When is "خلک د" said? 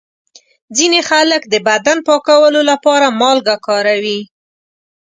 1.09-1.55